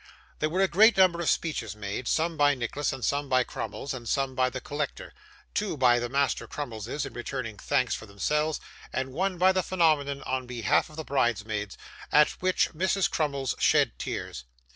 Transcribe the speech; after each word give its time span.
There 0.39 0.49
were 0.49 0.63
a 0.63 0.67
great 0.67 0.97
number 0.97 1.21
of 1.21 1.29
speeches 1.29 1.75
made; 1.75 2.07
some 2.07 2.35
by 2.35 2.55
Nicholas, 2.55 2.91
and 2.91 3.05
some 3.05 3.29
by 3.29 3.43
Crummles, 3.43 3.93
and 3.93 4.09
some 4.09 4.33
by 4.33 4.49
the 4.49 4.59
collector; 4.59 5.13
two 5.53 5.77
by 5.77 5.99
the 5.99 6.09
Master 6.09 6.47
Crummleses 6.47 7.05
in 7.05 7.13
returning 7.13 7.59
thanks 7.59 7.93
for 7.93 8.07
themselves, 8.07 8.59
and 8.91 9.13
one 9.13 9.37
by 9.37 9.51
the 9.51 9.61
phenomenon 9.61 10.23
on 10.23 10.47
behalf 10.47 10.89
of 10.89 10.95
the 10.95 11.03
bridesmaids, 11.03 11.77
at 12.11 12.31
which 12.41 12.69
Mrs. 12.73 13.11
Crummles 13.11 13.53
shed 13.59 13.91
tears. 13.99 14.45